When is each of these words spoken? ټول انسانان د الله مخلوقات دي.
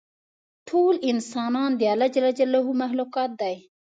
ټول 0.69 0.93
انسانان 1.11 1.71
د 1.79 1.81
الله 1.93 2.65
مخلوقات 2.81 3.31
دي. 3.41 3.55